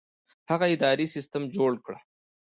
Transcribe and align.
هغه 0.49 0.65
اداري 0.75 1.07
سیستم 1.15 1.43
جوړ 1.55 1.71
کړ. 1.85 1.93